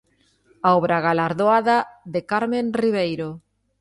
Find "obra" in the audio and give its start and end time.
0.79-0.97